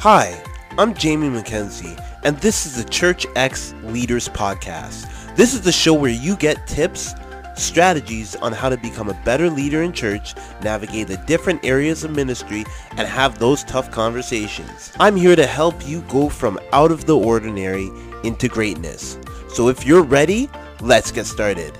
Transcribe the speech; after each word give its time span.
Hi, 0.00 0.42
I'm 0.78 0.94
Jamie 0.94 1.28
McKenzie, 1.28 2.02
and 2.24 2.34
this 2.38 2.64
is 2.64 2.82
the 2.82 2.88
Church 2.88 3.26
X 3.36 3.74
Leaders 3.82 4.30
Podcast. 4.30 5.36
This 5.36 5.52
is 5.52 5.60
the 5.60 5.72
show 5.72 5.92
where 5.92 6.10
you 6.10 6.36
get 6.36 6.66
tips, 6.66 7.12
strategies 7.54 8.34
on 8.36 8.54
how 8.54 8.70
to 8.70 8.78
become 8.78 9.10
a 9.10 9.24
better 9.26 9.50
leader 9.50 9.82
in 9.82 9.92
church, 9.92 10.34
navigate 10.62 11.08
the 11.08 11.18
different 11.26 11.62
areas 11.66 12.02
of 12.02 12.12
ministry, 12.12 12.64
and 12.92 13.06
have 13.06 13.38
those 13.38 13.62
tough 13.64 13.90
conversations. 13.90 14.90
I'm 14.98 15.16
here 15.16 15.36
to 15.36 15.46
help 15.46 15.86
you 15.86 16.00
go 16.08 16.30
from 16.30 16.58
out 16.72 16.92
of 16.92 17.04
the 17.04 17.18
ordinary 17.18 17.90
into 18.24 18.48
greatness. 18.48 19.18
So 19.50 19.68
if 19.68 19.84
you're 19.84 20.02
ready, 20.02 20.48
let's 20.80 21.12
get 21.12 21.26
started. 21.26 21.76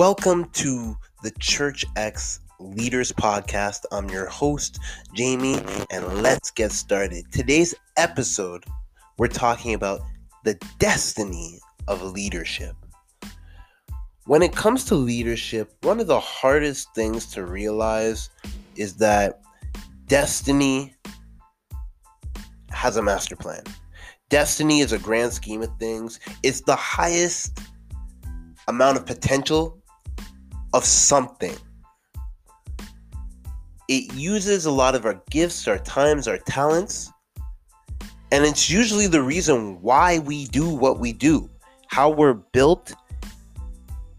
Welcome 0.00 0.48
to 0.52 0.96
the 1.22 1.30
Church 1.40 1.84
X 1.94 2.40
Leaders 2.58 3.12
Podcast. 3.12 3.80
I'm 3.92 4.08
your 4.08 4.24
host, 4.24 4.78
Jamie, 5.12 5.58
and 5.90 6.22
let's 6.22 6.50
get 6.50 6.72
started. 6.72 7.30
Today's 7.30 7.74
episode, 7.98 8.64
we're 9.18 9.28
talking 9.28 9.74
about 9.74 10.00
the 10.42 10.54
destiny 10.78 11.58
of 11.86 12.02
leadership. 12.02 12.76
When 14.24 14.40
it 14.40 14.56
comes 14.56 14.86
to 14.86 14.94
leadership, 14.94 15.70
one 15.82 16.00
of 16.00 16.06
the 16.06 16.18
hardest 16.18 16.94
things 16.94 17.26
to 17.32 17.44
realize 17.44 18.30
is 18.76 18.94
that 18.96 19.42
destiny 20.06 20.94
has 22.70 22.96
a 22.96 23.02
master 23.02 23.36
plan. 23.36 23.64
Destiny 24.30 24.80
is 24.80 24.92
a 24.92 24.98
grand 24.98 25.34
scheme 25.34 25.60
of 25.60 25.76
things, 25.78 26.20
it's 26.42 26.62
the 26.62 26.74
highest 26.74 27.60
amount 28.66 28.96
of 28.96 29.04
potential 29.04 29.79
of 30.72 30.84
something. 30.84 31.56
It 33.88 34.12
uses 34.14 34.66
a 34.66 34.70
lot 34.70 34.94
of 34.94 35.04
our 35.04 35.20
gifts, 35.30 35.66
our 35.66 35.78
times, 35.78 36.28
our 36.28 36.38
talents, 36.38 37.10
and 38.32 38.44
it's 38.44 38.70
usually 38.70 39.08
the 39.08 39.22
reason 39.22 39.80
why 39.82 40.20
we 40.20 40.46
do 40.46 40.68
what 40.68 41.00
we 41.00 41.12
do, 41.12 41.50
how 41.88 42.10
we're 42.10 42.34
built, 42.34 42.94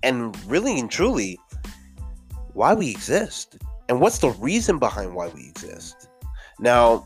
and 0.03 0.36
really 0.45 0.78
and 0.78 0.92
truly, 0.92 1.39
why 2.54 2.73
we 2.73 2.89
exist. 2.89 3.58
And 3.88 4.02
what's 4.02 4.20
the 4.20 4.31
reason 4.31 4.80
behind 4.80 5.16
why 5.16 5.30
we 5.30 5.48
exist? 5.48 6.09
Now, 6.59 7.06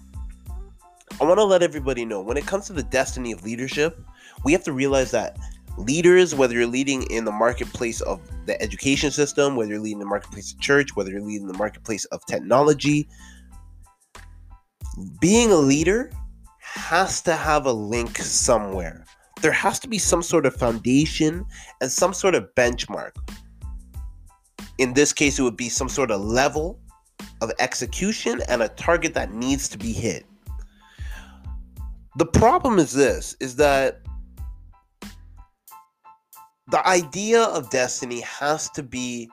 I 1.21 1.23
want 1.23 1.37
to 1.37 1.43
let 1.43 1.61
everybody 1.61 2.05
know 2.05 2.21
when 2.21 2.37
it 2.37 2.47
comes 2.47 2.65
to 2.67 2.73
the 2.73 2.83
destiny 2.83 3.31
of 3.31 3.43
leadership, 3.43 3.99
we 4.43 4.51
have 4.51 4.63
to 4.63 4.73
realize 4.73 5.11
that 5.11 5.37
leaders, 5.77 6.33
whether 6.33 6.53
you're 6.53 6.67
leading 6.67 7.03
in 7.03 7.25
the 7.25 7.31
marketplace 7.31 8.01
of 8.01 8.21
the 8.45 8.61
education 8.61 9.11
system, 9.11 9.55
whether 9.55 9.71
you're 9.71 9.79
leading 9.79 9.99
the 9.99 10.05
marketplace 10.05 10.53
of 10.53 10.59
church, 10.59 10.95
whether 10.95 11.11
you're 11.11 11.21
leading 11.21 11.47
the 11.47 11.57
marketplace 11.57 12.05
of 12.05 12.25
technology, 12.25 13.07
being 15.19 15.51
a 15.51 15.57
leader 15.57 16.11
has 16.59 17.21
to 17.21 17.35
have 17.35 17.65
a 17.65 17.71
link 17.71 18.17
somewhere. 18.17 19.05
There 19.41 19.51
has 19.51 19.79
to 19.79 19.87
be 19.87 19.97
some 19.97 20.21
sort 20.21 20.45
of 20.45 20.55
foundation 20.55 21.45
and 21.81 21.91
some 21.91 22.13
sort 22.13 22.35
of 22.35 22.47
benchmark. 22.55 23.11
In 24.77 24.93
this 24.93 25.13
case, 25.13 25.39
it 25.39 25.43
would 25.43 25.57
be 25.57 25.69
some 25.69 25.89
sort 25.89 26.11
of 26.11 26.21
level 26.21 26.79
of 27.41 27.51
execution 27.59 28.41
and 28.47 28.61
a 28.61 28.69
target 28.69 29.13
that 29.13 29.33
needs 29.33 29.69
to 29.69 29.77
be 29.77 29.91
hit. 29.91 30.25
The 32.17 32.25
problem 32.25 32.79
is 32.79 32.93
this 32.93 33.35
is 33.39 33.57
that 33.57 34.01
the 36.67 36.87
idea 36.87 37.43
of 37.43 37.69
destiny 37.69 38.21
has 38.21 38.69
to 38.71 38.83
be 38.83 39.29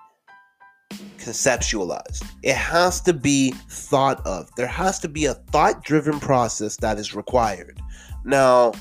conceptualized. 1.19 2.25
It 2.43 2.57
has 2.57 3.01
to 3.03 3.13
be 3.13 3.53
thought 3.69 4.25
of. 4.27 4.51
There 4.57 4.67
has 4.67 4.99
to 5.01 5.09
be 5.09 5.27
a 5.27 5.35
thought 5.35 5.83
driven 5.83 6.21
process 6.21 6.77
that 6.79 6.99
is 6.99 7.15
required. 7.15 7.81
Now, 8.25 8.73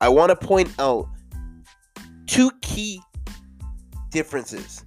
I 0.00 0.08
want 0.08 0.30
to 0.30 0.46
point 0.46 0.72
out 0.78 1.08
two 2.26 2.50
key 2.62 3.00
differences. 4.10 4.84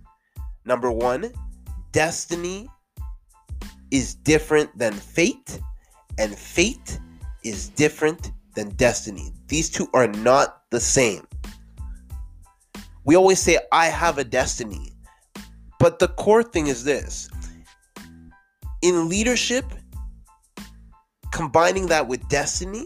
Number 0.65 0.91
one, 0.91 1.31
destiny 1.93 2.67
is 3.89 4.15
different 4.15 4.77
than 4.77 4.93
fate, 4.93 5.61
and 6.17 6.37
fate 6.37 6.99
is 7.43 7.69
different 7.69 8.31
than 8.55 8.69
destiny. 8.71 9.31
These 9.47 9.69
two 9.69 9.87
are 9.93 10.07
not 10.07 10.63
the 10.71 10.79
same. 10.79 11.25
We 13.07 13.15
always 13.15 13.39
say, 13.39 13.57
I 13.71 13.85
have 13.85 14.17
a 14.17 14.25
destiny. 14.25 14.91
But 15.79 15.97
the 15.97 16.09
core 16.09 16.43
thing 16.43 16.67
is 16.67 16.83
this 16.83 17.29
in 18.81 19.07
leadership, 19.07 19.65
combining 21.31 21.87
that 21.87 22.07
with 22.07 22.27
destiny, 22.27 22.85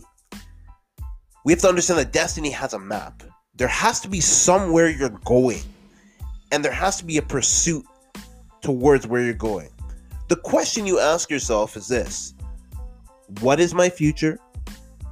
we 1.44 1.54
have 1.54 1.62
to 1.62 1.70
understand 1.70 2.00
that 2.00 2.14
destiny 2.14 2.52
has 2.52 2.74
a 2.74 2.80
map. 2.80 3.24
There 3.56 3.68
has 3.68 4.00
to 4.02 4.08
be 4.08 4.22
somewhere 4.22 4.90
you're 4.90 5.10
going, 5.26 5.64
and 6.52 6.64
there 6.64 6.72
has 6.72 6.98
to 6.98 7.06
be 7.06 7.18
a 7.18 7.24
pursuit 7.24 7.84
towards 8.62 9.08
where 9.08 9.24
you're 9.24 9.34
going. 9.34 9.70
The 10.30 10.36
question 10.36 10.86
you 10.86 11.00
ask 11.00 11.32
yourself 11.32 11.76
is 11.76 11.88
this 11.88 12.36
What 13.40 13.60
is 13.60 13.74
my 13.74 13.90
future? 13.90 14.38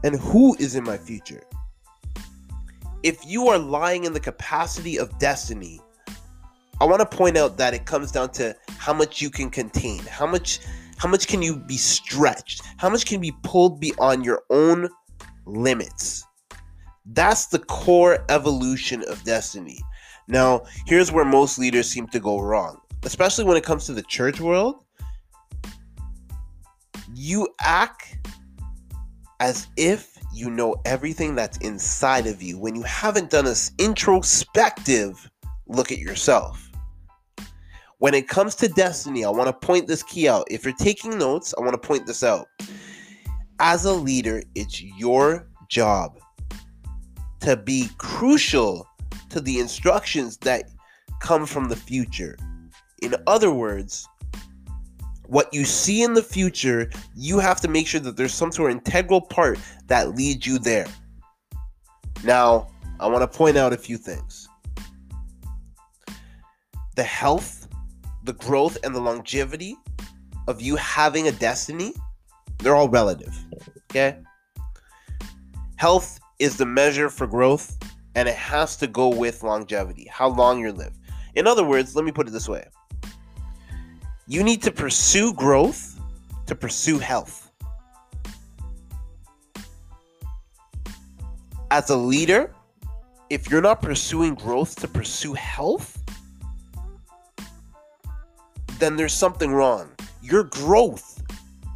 And 0.04 0.16
who 0.16 0.56
is 0.60 0.76
in 0.76 0.84
my 0.84 0.98
future? 0.98 1.42
If 3.04 3.26
you 3.26 3.48
are 3.48 3.58
lying 3.58 4.06
in 4.06 4.14
the 4.14 4.20
capacity 4.20 4.98
of 4.98 5.18
destiny, 5.20 5.80
I 6.82 6.86
want 6.86 7.00
to 7.00 7.18
point 7.18 7.38
out 7.38 7.58
that 7.58 7.74
it 7.74 7.86
comes 7.86 8.12
down 8.12 8.32
to 8.34 8.56
how 8.78 8.94
much 8.94 9.22
you 9.22 9.30
can 9.30 9.50
contain, 9.50 10.00
how 10.00 10.26
much 10.26 10.60
how 10.98 11.08
much 11.08 11.28
can 11.28 11.42
you 11.42 11.56
be 11.56 11.78
stretched, 11.78 12.62
how 12.78 12.90
much 12.90 13.06
can 13.06 13.22
be 13.22 13.34
pulled 13.44 13.80
beyond 13.80 14.26
your 14.26 14.44
own 14.50 14.90
limits. 15.46 16.26
That's 17.06 17.48
the 17.48 17.60
core 17.60 18.26
evolution 18.28 19.04
of 19.08 19.24
destiny. 19.24 19.80
Now, 20.28 20.64
here's 20.86 21.10
where 21.10 21.24
most 21.24 21.58
leaders 21.58 21.90
seem 21.90 22.08
to 22.08 22.20
go 22.20 22.42
wrong, 22.42 22.82
especially 23.04 23.46
when 23.46 23.56
it 23.56 23.64
comes 23.64 23.86
to 23.86 23.94
the 23.94 24.04
church 24.04 24.42
world. 24.42 24.84
You 27.16 27.48
act 27.62 28.18
as 29.40 29.68
if 29.78 30.19
you 30.34 30.50
know 30.50 30.76
everything 30.86 31.36
that's 31.36 31.58
inside 31.60 32.28
of 32.28 32.42
you 32.42 32.58
when 32.58 32.76
you 32.76 32.84
haven't 32.84 33.30
done 33.30 33.48
an 33.48 33.56
introspective 33.78 35.30
look 35.68 35.92
at 35.92 35.98
yourself. 36.00 36.70
When 38.00 38.14
it 38.14 38.28
comes 38.28 38.56
to 38.56 38.68
destiny, 38.68 39.26
I 39.26 39.30
want 39.30 39.48
to 39.48 39.68
point 39.68 39.88
this 39.88 40.04
key 40.04 40.28
out. 40.30 40.48
If 40.50 40.64
you're 40.64 40.74
taking 40.74 41.18
notes, 41.18 41.54
I 41.58 41.62
want 41.62 41.74
to 41.74 41.88
point 41.88 42.06
this 42.06 42.24
out. 42.24 42.48
As 43.60 43.84
a 43.86 43.92
leader, 43.92 44.42
it's 44.56 44.82
your 44.82 45.48
job 45.68 46.18
to 47.42 47.58
be 47.58 47.90
crucial 47.98 48.88
to 49.30 49.42
the 49.42 49.60
instructions 49.60 50.38
that 50.38 50.70
come 51.20 51.46
from 51.46 51.68
the 51.68 51.76
future. 51.76 52.38
In 53.02 53.16
other 53.28 53.52
words, 53.52 54.08
what 55.30 55.54
you 55.54 55.64
see 55.64 56.02
in 56.02 56.16
the 56.16 56.24
future, 56.24 56.90
you 57.16 57.38
have 57.38 57.62
to 57.62 57.68
make 57.68 57.86
sure 57.88 58.02
that 58.02 58.18
there's 58.18 58.34
some 58.34 58.52
sort 58.52 58.72
of 58.72 58.78
integral 58.78 59.22
part 59.22 59.60
that 59.86 60.16
leads 60.16 60.46
you 60.48 60.58
there. 60.58 60.88
Now, 62.24 62.68
I 63.00 63.08
want 63.08 63.22
to 63.22 63.38
point 63.38 63.56
out 63.56 63.72
a 63.72 63.78
few 63.78 63.98
things. 63.98 64.50
The 66.96 67.04
health, 67.04 67.68
the 68.24 68.34
growth, 68.34 68.78
and 68.84 68.94
the 68.94 69.00
longevity 69.00 69.78
of 70.48 70.62
you 70.62 70.76
having 70.78 71.28
a 71.28 71.32
destiny, 71.32 71.94
they're 72.58 72.76
all 72.76 72.90
relative. 72.90 73.38
Okay? 73.92 74.18
Health 75.76 76.20
is 76.40 76.58
the 76.58 76.66
measure 76.66 77.10
for 77.10 77.28
growth, 77.28 77.78
and 78.16 78.28
it 78.28 78.36
has 78.36 78.76
to 78.78 78.88
go 78.88 79.10
with 79.10 79.44
longevity, 79.44 80.08
how 80.12 80.30
long 80.30 80.60
you 80.60 80.74
live. 80.74 80.98
In 81.36 81.46
other 81.46 81.64
words, 81.64 81.96
let 81.96 82.04
me 82.04 82.12
put 82.12 82.28
it 82.28 82.32
this 82.32 82.50
way 82.50 82.66
you 84.30 84.44
need 84.44 84.62
to 84.62 84.72
pursue 84.72 85.34
growth 85.34 86.00
to 86.46 86.54
pursue 86.54 87.00
health. 87.00 87.52
As 91.72 91.90
a 91.90 91.98
leader, 91.98 92.54
if 93.32 93.50
you're 93.50 93.62
not 93.62 93.82
pursuing 93.82 94.36
growth 94.36 94.76
to 94.82 94.88
pursue 94.88 95.34
health, 95.34 95.98
then 98.78 98.96
there's 98.96 99.14
something 99.14 99.52
wrong. 99.52 99.90
Your 100.22 100.44
growth 100.44 101.24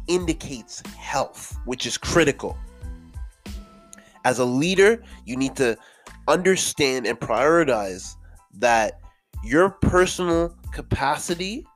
indicates 0.06 0.80
health, 0.96 1.56
which 1.64 1.86
is 1.86 1.98
critical. 1.98 2.56
As 4.24 4.38
a 4.38 4.44
leader, 4.44 5.02
you 5.26 5.36
need 5.36 5.56
to 5.56 5.76
understand 6.28 7.08
and 7.08 7.18
prioritize 7.18 8.14
that 8.54 9.00
your 9.42 9.70
personal 9.70 10.56
capacity 10.70 11.66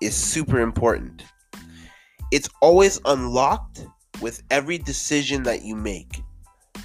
is 0.00 0.14
super 0.14 0.60
important. 0.60 1.24
It's 2.30 2.48
always 2.60 3.00
unlocked 3.04 3.86
with 4.20 4.42
every 4.50 4.78
decision 4.78 5.42
that 5.44 5.62
you 5.62 5.74
make. 5.74 6.20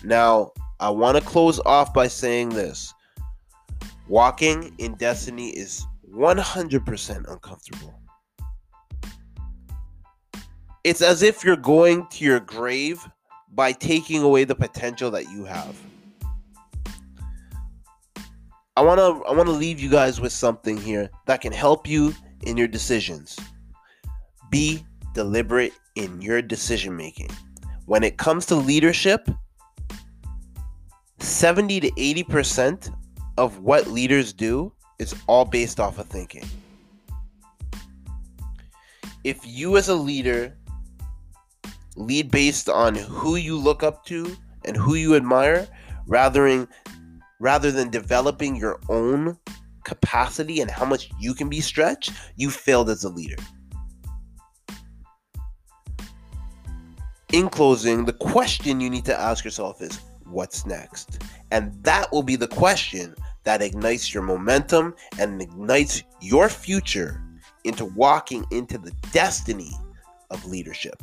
Now, 0.03 0.51
I 0.79 0.89
want 0.89 1.17
to 1.17 1.23
close 1.23 1.59
off 1.65 1.93
by 1.93 2.07
saying 2.07 2.49
this. 2.49 2.93
Walking 4.07 4.73
in 4.77 4.95
destiny 4.95 5.49
is 5.49 5.85
100% 6.13 7.31
uncomfortable. 7.31 7.99
It's 10.83 11.01
as 11.01 11.23
if 11.23 11.43
you're 11.43 11.55
going 11.55 12.07
to 12.07 12.25
your 12.25 12.41
grave 12.41 13.07
by 13.53 13.71
taking 13.71 14.21
away 14.21 14.43
the 14.43 14.55
potential 14.55 15.09
that 15.11 15.29
you 15.29 15.45
have. 15.45 15.75
I 18.75 18.81
want 18.81 18.99
to 18.99 19.23
I 19.29 19.33
want 19.33 19.47
to 19.47 19.53
leave 19.53 19.79
you 19.79 19.89
guys 19.89 20.19
with 20.19 20.31
something 20.31 20.77
here 20.77 21.09
that 21.27 21.41
can 21.41 21.53
help 21.53 21.87
you 21.87 22.13
in 22.47 22.57
your 22.57 22.67
decisions. 22.67 23.37
Be 24.49 24.85
deliberate 25.13 25.73
in 25.95 26.21
your 26.21 26.41
decision 26.41 26.95
making. 26.95 27.29
When 27.85 28.03
it 28.03 28.17
comes 28.17 28.45
to 28.47 28.55
leadership, 28.55 29.29
70 31.19 31.79
to 31.81 31.91
80% 31.91 32.93
of 33.37 33.59
what 33.59 33.87
leaders 33.87 34.33
do 34.33 34.71
is 34.99 35.15
all 35.27 35.45
based 35.45 35.79
off 35.79 35.97
of 35.99 36.07
thinking. 36.07 36.45
If 39.23 39.39
you 39.45 39.77
as 39.77 39.89
a 39.89 39.95
leader 39.95 40.55
lead 41.95 42.31
based 42.31 42.69
on 42.69 42.95
who 42.95 43.35
you 43.35 43.57
look 43.57 43.83
up 43.83 44.05
to 44.05 44.35
and 44.65 44.75
who 44.75 44.95
you 44.95 45.15
admire 45.15 45.67
rather 46.07 46.49
than 46.49 46.67
rather 47.39 47.71
than 47.71 47.89
developing 47.89 48.55
your 48.55 48.79
own 48.89 49.37
capacity 49.83 50.61
and 50.61 50.69
how 50.69 50.85
much 50.85 51.09
you 51.19 51.33
can 51.33 51.49
be 51.49 51.61
stretched, 51.61 52.11
you 52.35 52.49
failed 52.49 52.89
as 52.89 53.03
a 53.03 53.09
leader. 53.09 53.41
In 57.31 57.49
closing, 57.49 58.05
the 58.05 58.13
question 58.13 58.79
you 58.79 58.89
need 58.89 59.05
to 59.05 59.19
ask 59.19 59.43
yourself 59.43 59.81
is 59.81 59.99
what's 60.25 60.65
next? 60.65 61.23
And 61.51 61.73
that 61.83 62.11
will 62.11 62.23
be 62.23 62.35
the 62.35 62.47
question 62.47 63.15
that 63.43 63.61
ignites 63.61 64.13
your 64.13 64.23
momentum 64.23 64.95
and 65.19 65.41
ignites 65.41 66.03
your 66.21 66.47
future 66.47 67.21
into 67.63 67.85
walking 67.85 68.45
into 68.51 68.77
the 68.77 68.91
destiny 69.11 69.71
of 70.29 70.45
leadership. 70.45 71.01